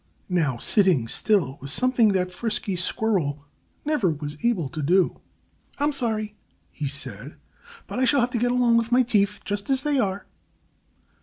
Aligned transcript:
Now, 0.29 0.57
sitting 0.57 1.07
still 1.07 1.59
was 1.61 1.71
something 1.71 2.07
that 2.13 2.31
Frisky 2.33 2.75
Squirrel 2.75 3.45
never 3.85 4.09
was 4.09 4.35
able 4.43 4.67
to 4.67 4.81
do. 4.81 5.21
"I'm 5.77 5.91
sorry," 5.91 6.35
he 6.71 6.87
said, 6.87 7.35
"but 7.85 7.99
I 7.99 8.05
shall 8.05 8.21
have 8.21 8.31
to 8.31 8.39
get 8.39 8.51
along 8.51 8.77
with 8.77 8.91
my 8.91 9.03
teeth 9.03 9.41
just 9.45 9.69
as 9.69 9.83
they 9.83 9.99
are." 9.99 10.25